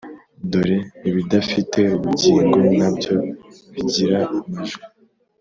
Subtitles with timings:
[0.51, 0.77] dore
[1.09, 3.15] ibidafite ubugingo na byo
[3.73, 4.83] bigira amajwi